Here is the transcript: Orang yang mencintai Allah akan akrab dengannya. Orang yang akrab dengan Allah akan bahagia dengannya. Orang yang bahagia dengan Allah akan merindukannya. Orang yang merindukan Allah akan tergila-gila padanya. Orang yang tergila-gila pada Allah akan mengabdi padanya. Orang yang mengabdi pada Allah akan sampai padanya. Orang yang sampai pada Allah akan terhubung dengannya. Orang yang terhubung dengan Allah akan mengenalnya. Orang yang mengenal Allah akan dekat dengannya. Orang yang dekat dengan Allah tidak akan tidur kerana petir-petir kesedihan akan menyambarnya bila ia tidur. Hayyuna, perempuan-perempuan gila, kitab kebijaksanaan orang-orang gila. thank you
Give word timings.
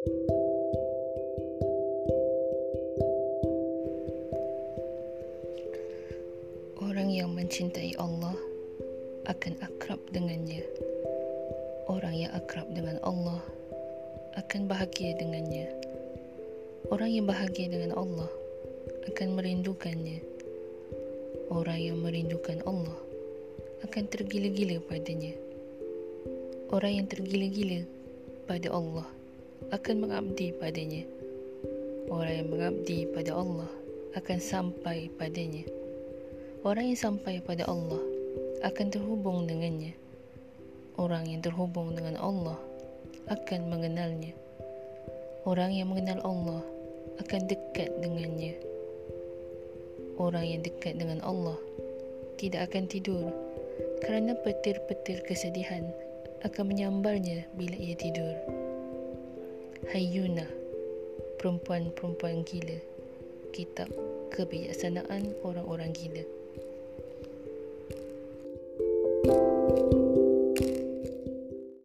Orang 0.00 0.16
yang 7.12 7.36
mencintai 7.36 8.00
Allah 8.00 8.32
akan 9.28 9.60
akrab 9.60 10.00
dengannya. 10.08 10.64
Orang 11.84 12.16
yang 12.16 12.32
akrab 12.32 12.72
dengan 12.72 12.96
Allah 13.04 13.44
akan 14.40 14.72
bahagia 14.72 15.20
dengannya. 15.20 15.68
Orang 16.88 17.12
yang 17.12 17.28
bahagia 17.28 17.68
dengan 17.68 17.92
Allah 17.92 18.32
akan 19.04 19.36
merindukannya. 19.36 20.24
Orang 21.52 21.76
yang 21.76 22.00
merindukan 22.00 22.64
Allah 22.64 22.96
akan 23.84 24.08
tergila-gila 24.08 24.80
padanya. 24.80 25.36
Orang 26.72 27.04
yang 27.04 27.04
tergila-gila 27.04 27.84
pada 28.48 28.72
Allah 28.72 29.19
akan 29.68 30.08
mengabdi 30.08 30.56
padanya. 30.56 31.04
Orang 32.08 32.32
yang 32.32 32.48
mengabdi 32.48 33.04
pada 33.12 33.36
Allah 33.36 33.68
akan 34.16 34.38
sampai 34.40 35.12
padanya. 35.20 35.68
Orang 36.64 36.88
yang 36.88 36.96
sampai 36.96 37.44
pada 37.44 37.68
Allah 37.68 38.00
akan 38.64 38.86
terhubung 38.88 39.44
dengannya. 39.44 39.92
Orang 40.96 41.28
yang 41.28 41.44
terhubung 41.44 41.92
dengan 41.92 42.16
Allah 42.16 42.56
akan 43.28 43.60
mengenalnya. 43.68 44.32
Orang 45.44 45.76
yang 45.76 45.92
mengenal 45.92 46.20
Allah 46.24 46.60
akan 47.20 47.40
dekat 47.48 47.92
dengannya. 48.00 48.56
Orang 50.20 50.44
yang 50.44 50.60
dekat 50.60 51.00
dengan 51.00 51.24
Allah 51.24 51.56
tidak 52.36 52.72
akan 52.72 52.84
tidur 52.88 53.32
kerana 54.04 54.36
petir-petir 54.40 55.24
kesedihan 55.24 55.88
akan 56.44 56.72
menyambarnya 56.72 57.48
bila 57.56 57.76
ia 57.76 57.96
tidur. 57.96 58.59
Hayyuna, 59.88 60.44
perempuan-perempuan 61.40 62.44
gila, 62.44 62.76
kitab 63.56 63.88
kebijaksanaan 64.28 65.32
orang-orang 65.40 65.96
gila. 65.96 66.24
thank 69.20 69.92
you 69.94 70.19